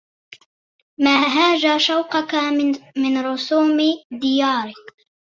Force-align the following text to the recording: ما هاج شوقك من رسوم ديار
ما 1.03 1.15
هاج 1.35 1.63
شوقك 1.81 2.33
من 3.01 3.13
رسوم 3.25 3.77
ديار 4.21 4.69